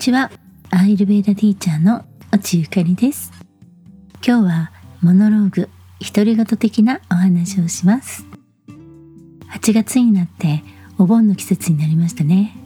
[0.00, 0.30] ちは。
[0.70, 3.32] アイルベーダティーチャーの落ゆかりです。
[4.26, 5.68] 今日はモノローグ
[6.00, 8.24] 独り言的なお話をします。
[9.52, 10.62] 8月になって
[10.96, 12.56] お盆の季節になりましたね。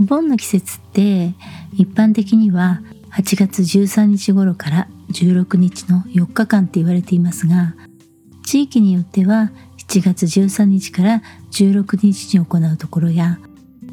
[0.00, 1.34] お盆の季節って
[1.74, 2.80] 一般的には
[3.12, 7.74] 8月13日頃から16日の4日間って言われていますが
[8.46, 9.52] 地域によっては
[9.88, 13.38] 7月13日から16日に行うところや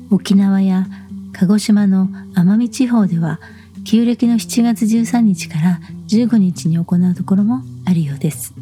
[0.10, 0.88] 沖縄や
[1.34, 3.40] 鹿児島の奄美地方では
[3.84, 8.54] 旧暦の7月13日から15日に行うところもあるようです。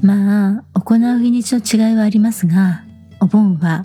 [0.00, 2.84] まあ行う日にちの違いはありますが
[3.20, 3.84] お盆は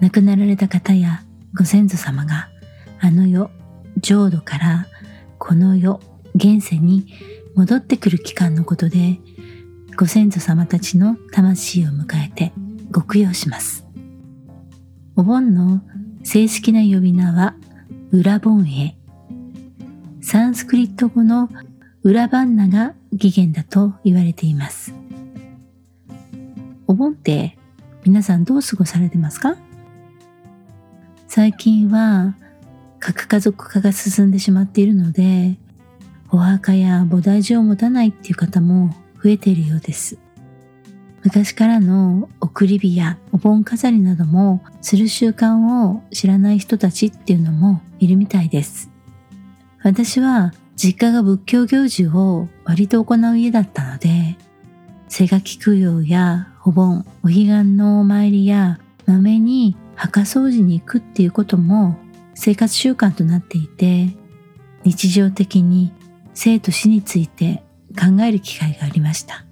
[0.00, 1.22] 亡くなられた方や
[1.56, 2.48] ご先祖様が
[3.00, 3.50] あの世
[4.00, 4.86] 浄土から
[5.38, 6.00] この世
[6.34, 7.06] 現世に
[7.54, 9.20] 戻ってくる期間のことで
[9.96, 12.52] ご先祖様たちの魂を迎えて
[12.90, 13.84] ご供養します。
[15.14, 15.82] お盆の
[16.22, 17.54] 正式な呼び名は
[18.10, 18.96] 裏盆へ。
[20.22, 21.48] サンスクリット語の
[22.02, 24.94] 裏バンナが起源だと言われています。
[26.86, 27.58] お盆って
[28.04, 29.56] 皆さんどう過ごされてますか？
[31.28, 32.36] 最近は
[32.98, 35.58] 核家族化が進んでしまっているので、
[36.30, 40.18] お墓や菩提寺を持たないっていう方も増えているようです。
[41.24, 48.90] 昔からの送り火やお盆飾りなどもする習慣を知らない人たちっていうのもいるみたいです。
[49.82, 54.36] 私は実家が仏教行事を割と行う家だったので、
[55.08, 61.96] 背書き供養やお盆、お彼岸のお参りや豆に墓掃除に行くっていうことも
[62.34, 64.16] 生活習慣となっていて、
[64.84, 65.92] 日常的に
[66.34, 67.62] 生と死について
[67.96, 69.44] 考える機会がありました。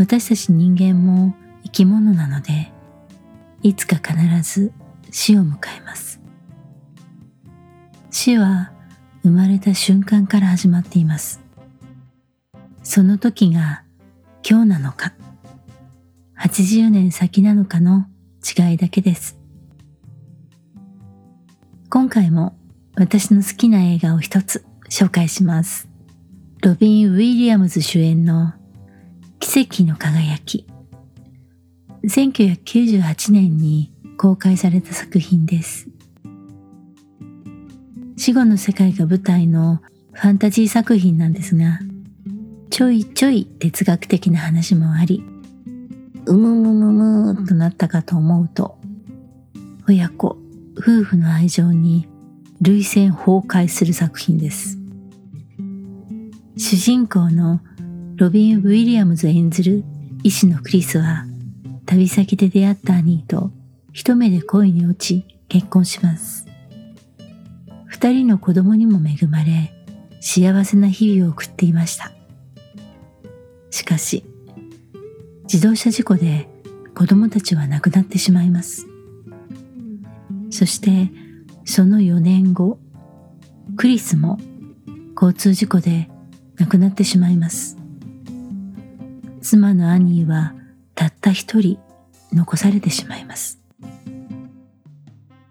[0.00, 2.72] 私たち人間も生き物なので、
[3.62, 4.72] いつか必ず
[5.10, 6.22] 死を迎えます。
[8.10, 8.72] 死は
[9.22, 11.42] 生まれた瞬間から始まっています。
[12.82, 13.82] その時が
[14.42, 15.12] 今日なのか、
[16.38, 18.06] 80年先なのかの
[18.42, 19.38] 違いだけです。
[21.90, 22.56] 今回も
[22.94, 25.90] 私の好きな映画を一つ紹介します。
[26.62, 28.54] ロビン・ウィリアムズ主演の
[29.52, 30.64] 奇跡の輝き。
[32.04, 35.88] 1998年に公開された作品です。
[38.16, 39.80] 死後の世界が舞台の
[40.12, 41.80] ファンタジー作品なんですが
[42.70, 45.24] ちょいちょい哲学的な話もあり
[46.26, 48.78] うむむむむとなったかと思うと
[49.88, 50.36] 親子
[50.78, 52.06] 夫婦の愛情に
[52.60, 54.78] 涙腺崩壊する作品です。
[56.56, 57.60] 主人公の
[58.20, 59.82] ロビン・ウィリアムズ演ずる
[60.22, 61.24] 医師のクリスは
[61.86, 63.50] 旅先で出会ったアニーと
[63.94, 66.44] 一目で恋に落ち結婚します。
[67.86, 69.72] 二人の子供にも恵まれ
[70.20, 72.12] 幸せな日々を送っていました。
[73.70, 74.22] しかし
[75.44, 76.46] 自動車事故で
[76.94, 78.86] 子供たちは亡くなってしまいます。
[80.50, 81.10] そして
[81.64, 82.78] その4年後
[83.78, 84.38] クリスも
[85.14, 86.10] 交通事故で
[86.58, 87.79] 亡くなってしまいます。
[89.50, 90.54] 妻のアニーは
[90.94, 91.80] たった一人
[92.32, 93.58] 残されてしまいます。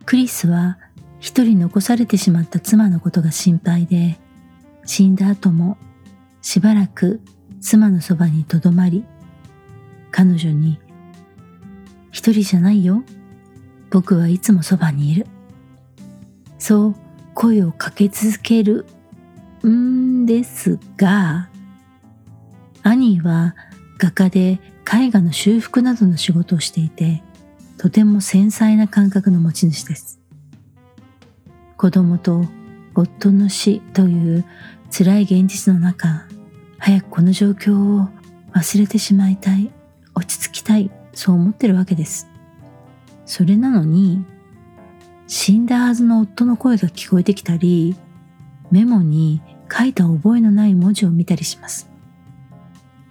[0.06, 0.78] クリスは
[1.20, 4.18] 一人残されてしまった妻のことが心配で、
[4.86, 5.78] 死んだ後も
[6.42, 7.20] しばらく
[7.60, 9.04] 妻のそばにとどまり、
[10.12, 10.80] 彼女に、
[12.12, 13.04] 一人じゃないよ。
[13.92, 15.28] 僕はいつもそばにいる。
[16.58, 16.96] そう
[17.34, 18.86] 声をかけ続ける
[19.68, 21.50] んですが、
[22.81, 23.56] アニーは
[24.00, 24.60] 画家で
[24.92, 27.22] 絵画の修復などの仕事をしていて、
[27.78, 30.20] とても繊細な感覚の持ち主です。
[31.76, 32.46] 子供と
[32.96, 34.46] 夫の死という
[34.90, 36.26] 辛い現実の中、
[36.78, 38.08] 早くこの状況を
[38.54, 39.70] 忘れてしまいたい、
[40.16, 42.30] 落ち着きたい、そう思ってるわけです。
[43.25, 44.25] それなのに、
[45.28, 47.98] 死んだはずの夫の声が聞こえてきたり、
[48.72, 49.42] メモに
[49.72, 51.90] 書いた覚えのない文字を見たりします。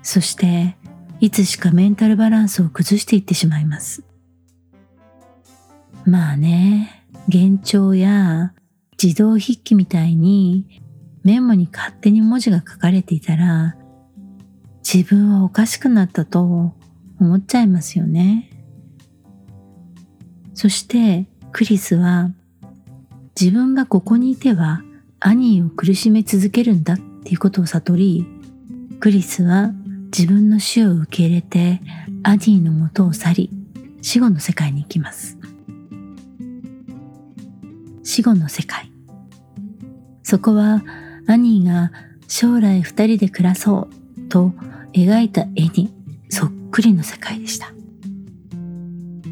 [0.03, 0.78] そして
[1.21, 4.05] いつしかメンタルバランスを崩していってしまいます。
[6.05, 8.55] まあね、幻聴や
[9.03, 10.81] 自動筆記みたいに
[11.25, 13.77] メモに勝手に文字が書かれていたら
[14.83, 16.75] 自分はおかしくなったと
[17.21, 18.51] 思っちゃいますよね。
[20.55, 22.31] そしてクリスは
[23.39, 24.83] 自分がここにいては
[25.21, 28.27] アニーを苦しめ続けるんだっていうことを悟り、
[29.01, 29.73] クリスは
[30.17, 31.81] 自分の死を受け入れて
[32.23, 33.51] アディの元を去り
[34.03, 35.39] 死後の世界に行きます
[38.09, 38.91] 死後の世界。
[40.23, 40.83] そこは
[41.27, 41.93] アニーが
[42.27, 44.53] 将来二人で暮らそうと
[44.95, 45.95] 描いた絵に
[46.31, 47.71] そっくりの世界でした。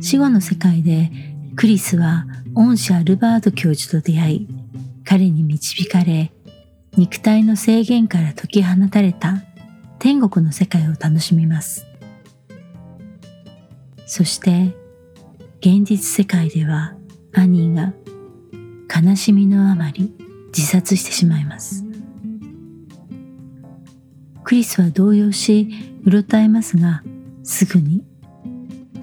[0.03, 1.11] 死後の世界で
[1.57, 4.49] クリスは恩師アルバート教授と出会い、
[5.05, 6.31] 彼に導かれ、
[6.99, 9.43] 肉体の制限から解き放たれた
[9.99, 11.87] 天国の世界を楽しみます。
[14.07, 14.75] そして
[15.61, 16.95] 現実世界では
[17.33, 17.93] アニーが
[18.95, 20.15] 悲しみのあまり
[20.57, 21.85] 自殺してしまいます。
[24.47, 25.69] クリスは動揺し、
[26.05, 27.03] うろたえますが、
[27.43, 28.05] すぐに、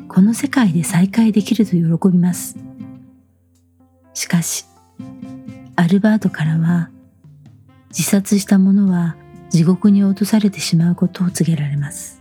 [0.08, 2.56] この世界で再会できると喜びます。
[4.14, 4.66] しかし、
[5.76, 6.90] アルバートからは、
[7.90, 9.18] 自殺した者は
[9.54, 12.20] 地獄に落とされてしまうことを告げられます。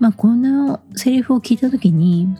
[0.00, 2.34] まあ、このセリフを聞いたときに、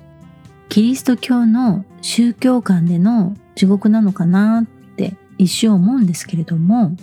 [0.70, 4.64] キリスト教の宗教観での地獄なのかなっ
[4.96, 6.96] て一瞬思うんですけれども、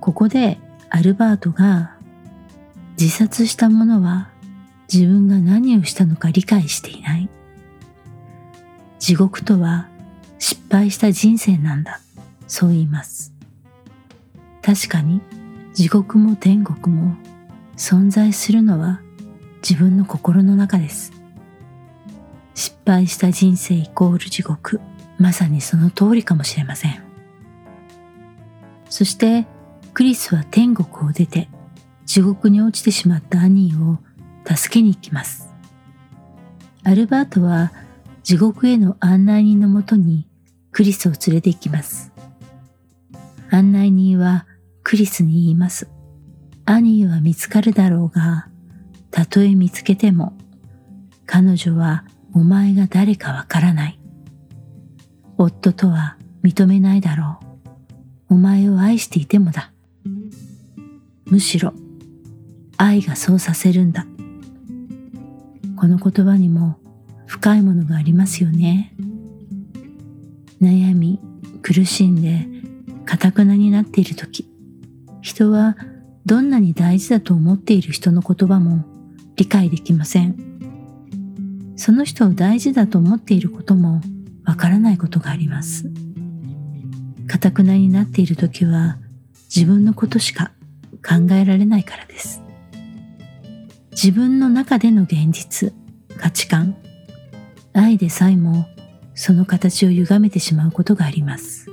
[0.00, 0.58] ここで
[0.90, 1.96] アルバートが
[3.00, 4.28] 自殺した者は
[4.92, 7.30] 自分が何をしたのか理解していない。
[8.98, 9.88] 地獄とは
[10.38, 12.00] 失敗した人生なんだ。
[12.46, 13.31] そう言います。
[14.62, 15.20] 確かに
[15.74, 17.16] 地獄も天国も
[17.76, 19.00] 存在するのは
[19.68, 21.12] 自分の心の中です。
[22.54, 24.80] 失敗した人生イコール地獄。
[25.18, 27.02] まさにその通りかもしれません。
[28.88, 29.46] そして
[29.94, 31.48] クリスは天国を出て
[32.06, 33.98] 地獄に落ちてしまったアニーを
[34.44, 35.48] 助けに行きます。
[36.84, 37.72] アルバートは
[38.22, 40.26] 地獄への案内人のもとに
[40.72, 42.12] クリスを連れて行きます。
[43.50, 44.46] 案内人は
[44.82, 45.88] クリスに言います。
[46.64, 48.48] アニーは見つかるだろうが、
[49.10, 50.36] たとえ見つけても、
[51.26, 54.00] 彼女はお前が誰かわからない。
[55.38, 57.40] 夫とは認めないだろ
[58.28, 58.34] う。
[58.34, 59.72] お前を愛していてもだ。
[61.26, 61.72] むしろ
[62.76, 64.06] 愛がそうさせるんだ。
[65.76, 66.78] この言葉にも
[67.26, 68.94] 深いものがありますよね。
[70.60, 71.18] 悩み、
[71.62, 72.46] 苦しんで、
[73.04, 74.51] かたくなになっている時、
[75.22, 75.76] 人は
[76.26, 78.84] どんなに大事だと思っている人の言葉も
[79.36, 80.36] 理解できません。
[81.76, 84.00] その人を大事だと思っていることも
[84.44, 85.90] わからないことがあります。
[87.28, 88.98] かたくなになっている時は
[89.54, 90.52] 自分のことしか
[91.06, 92.42] 考えられないからです。
[93.92, 95.72] 自分の中での現実、
[96.16, 96.76] 価値観、
[97.72, 98.66] 愛でさえも
[99.14, 101.68] その形を歪めてしまうことがあります。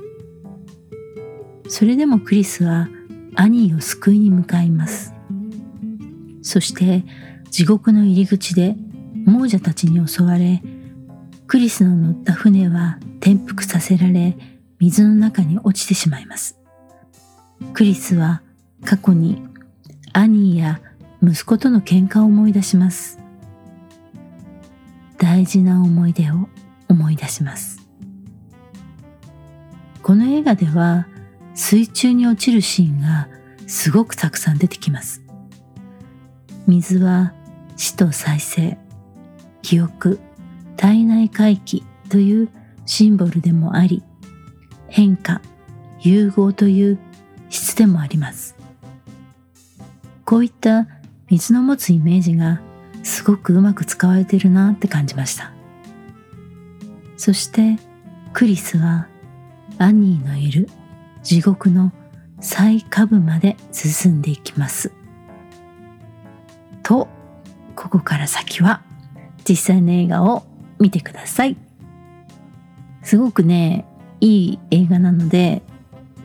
[1.67, 2.89] それでもクリスは
[3.35, 5.13] アニーを救いに向かいます。
[6.41, 7.03] そして
[7.51, 8.75] 地獄の入り口で
[9.25, 10.61] 亡者たちに襲われ、
[11.47, 14.37] クリスの乗った船は転覆させられ、
[14.79, 16.57] 水の中に落ちてしまいます。
[17.73, 18.41] クリスは
[18.85, 19.41] 過去に
[20.13, 20.79] アニーや
[21.21, 23.19] 息子との喧嘩を思い出します。
[25.17, 26.47] 大事な思い出を
[26.87, 27.79] 思い出します。
[30.01, 31.07] この映画では
[31.59, 33.27] 水中に落ちるシーンが
[33.67, 35.21] すごくたくさん出てきます。
[36.67, 37.33] 水は
[37.75, 38.77] 死と再生、
[39.61, 40.21] 記憶、
[40.77, 42.49] 体内回帰という
[42.85, 44.03] シンボルでもあり、
[44.87, 45.41] 変化、
[45.99, 46.97] 融合という
[47.49, 48.55] 質でもあります。
[50.23, 50.87] こういった
[51.29, 52.61] 水の持つイメージが
[53.03, 55.51] すごくうまく使われているなって感じました。
[57.17, 57.77] そして
[58.31, 59.07] クリスは
[59.77, 60.69] アニーのいる
[61.23, 61.91] 地獄の
[62.39, 64.91] 最下部まで進んでいきます。
[66.83, 67.07] と、
[67.75, 68.81] ここから先は
[69.47, 70.43] 実際の映画を
[70.79, 71.57] 見てください。
[73.03, 73.85] すごくね、
[74.21, 75.61] いい映画なので、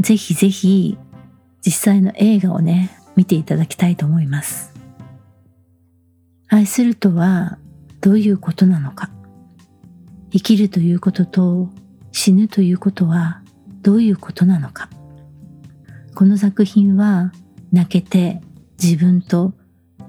[0.01, 0.99] ぜひぜひ
[1.65, 4.73] 実際の映画をね、見ていただきたいと思います。
[6.49, 7.59] 愛するとは
[8.01, 9.11] どういうことなのか
[10.31, 11.69] 生きるということと
[12.13, 13.43] 死ぬということは
[13.85, 14.89] どういうことなのか
[16.15, 17.33] この作品は
[17.73, 18.41] 泣けて
[18.83, 19.53] 自分と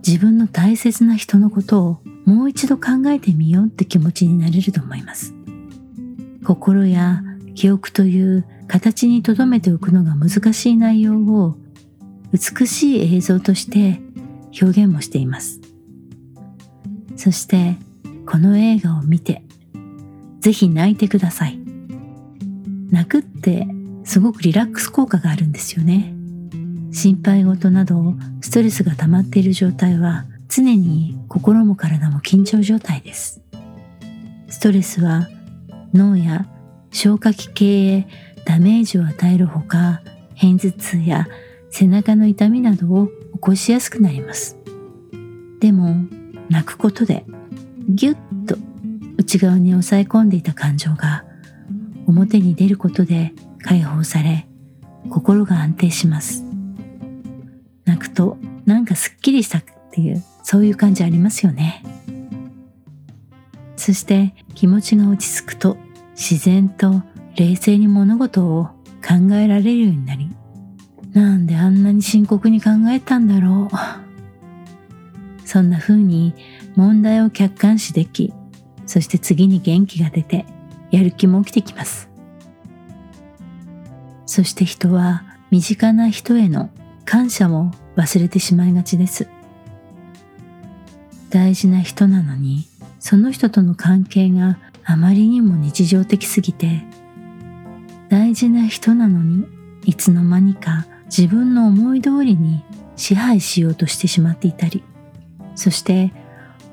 [0.05, 5.33] 自分の大切な人のことをもう一度考えてみようって気持ちになれると思います。
[6.43, 7.23] 心や
[7.55, 11.55] 記憶という形に留めておくのが難しい内容を
[12.31, 13.99] 美しい映像として
[14.61, 15.59] 表現もしています。
[17.15, 17.77] そして
[18.27, 19.43] この映画を見て
[20.39, 21.64] ぜひ泣いてください。
[22.91, 23.67] 泣くって
[24.03, 26.13] すごくリラックス効果があるんですよね。
[26.91, 33.41] 心配事などストレスが溜まっている状態は常に心も体も緊張状態です。
[34.49, 35.27] ストレスは
[35.93, 36.47] 脳や
[36.91, 38.07] 消化器系へ
[38.45, 40.01] ダメージを与えるほか
[40.39, 41.27] 片頭痛や
[41.69, 44.57] 背中の痛みなどを起こしやすくなります
[45.59, 45.95] でも
[46.49, 47.25] 泣くことで
[47.89, 48.55] ギュッと
[49.17, 51.25] 内側に抑え込んでいた感情が
[52.07, 54.47] 表に出ることで解放され
[55.09, 56.43] 心が安定します。
[57.85, 61.83] 泣くとなんかすっきりしたっていうそういう感じありますよね。
[63.75, 65.77] そして気持ちが落ち着くと
[66.11, 67.03] 自然と
[67.35, 68.65] 冷静に物事を
[69.05, 70.29] 考えられるようになり
[71.13, 75.47] なんであんなに深刻に考えたんだろう。
[75.47, 76.33] そんな風に
[76.75, 78.33] 問題を客観視でき
[78.85, 80.45] そして次に元気が出て
[80.95, 82.09] やる気も起きてきます。
[84.25, 86.69] そして人は身近な人への
[87.03, 89.27] 感謝も忘れてしまいがちです。
[91.29, 92.65] 大事な人なのに
[92.99, 96.85] その人との関係があまりにも日常的すぎて
[98.07, 99.45] 大事な人なのに
[99.83, 102.63] いつの間にか自分の思い通りに
[102.95, 104.81] 支配しようとしてしまっていたり
[105.55, 106.13] そして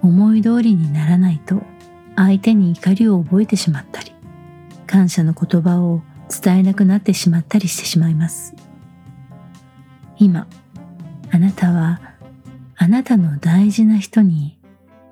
[0.00, 1.62] 思い通りにならないと
[2.14, 4.11] 相手に怒りを覚えてしまったり。
[4.92, 8.54] 感謝の言葉を伝えなくなってしまったりしてしまいます。
[10.18, 10.46] 今
[11.30, 12.02] あなたは
[12.76, 14.60] あなたの大事な人に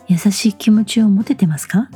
[0.07, 1.89] 優しい気持ちを持ててますか？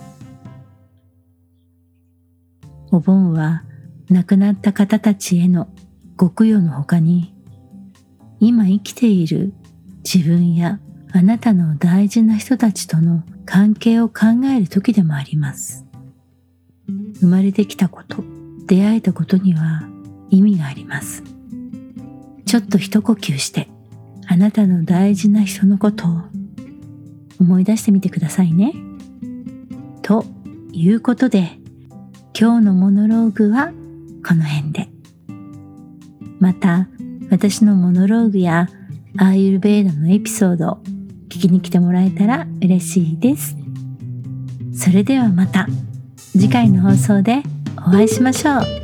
[2.91, 3.65] お盆は
[4.09, 5.69] 亡くなった方たちへの
[6.17, 7.35] ご供養の他に
[8.41, 9.53] 今生きている
[10.11, 10.79] 自分や
[11.13, 15.84] あなたの大事な人たちとの関係を考える時でもあります。
[17.25, 18.23] 生まれてきたこと
[18.67, 19.83] 出会えたことには
[20.31, 21.23] 意味があります
[22.45, 23.69] ちょっと一呼吸して
[24.27, 26.23] あなたの大事な人のことを
[27.41, 28.73] 思い出してみてくださいね。
[30.03, 30.25] と
[30.73, 31.59] いうことで、
[32.39, 33.73] 今日のモノローグは
[34.27, 34.89] この辺で。
[36.41, 36.89] また、
[37.31, 38.69] 私のモノローグや
[39.19, 40.77] アーユルベーダのエピソードを
[41.29, 43.57] 聞きに来てもらえたら嬉しいです。
[44.75, 45.67] それではまた
[46.37, 47.43] 次回の放送で
[47.77, 48.84] お会いしましょう。